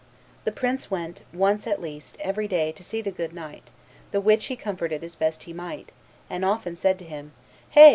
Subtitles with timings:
[0.45, 3.69] "The prince went, once at least, every day to see the good knight,
[4.09, 5.91] the which he comforted as best he might,
[6.27, 7.33] and often said to him,
[7.69, 7.89] 'Hey!